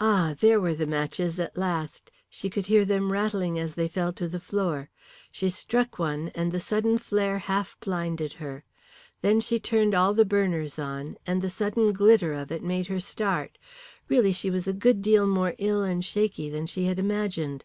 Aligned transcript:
Ah, 0.00 0.34
there 0.40 0.60
were 0.60 0.74
the 0.74 0.88
matches 0.88 1.38
at 1.38 1.56
last. 1.56 2.10
She 2.28 2.50
could 2.50 2.66
hear 2.66 2.84
them 2.84 3.12
rattling 3.12 3.60
as 3.60 3.76
they 3.76 3.86
fell 3.86 4.12
to 4.14 4.26
the 4.26 4.40
floor. 4.40 4.90
She 5.30 5.50
struck 5.50 6.00
one, 6.00 6.32
and 6.34 6.50
the 6.50 6.58
sudden 6.58 6.98
flare 6.98 7.38
half 7.38 7.78
blinded 7.78 8.32
her. 8.42 8.64
Then 9.20 9.38
she 9.38 9.60
turned 9.60 9.94
all 9.94 10.14
the 10.14 10.24
burners 10.24 10.80
on, 10.80 11.16
and 11.28 11.42
the 11.42 11.48
sudden 11.48 11.92
glitter 11.92 12.32
of 12.32 12.50
it 12.50 12.64
made 12.64 12.88
her 12.88 12.98
start. 12.98 13.56
Really 14.08 14.32
she 14.32 14.50
was 14.50 14.66
a 14.66 14.72
good 14.72 15.00
deal 15.00 15.28
more 15.28 15.54
ill 15.58 15.84
and 15.84 16.04
shaky 16.04 16.50
than 16.50 16.66
she 16.66 16.86
had 16.86 16.98
imagined. 16.98 17.64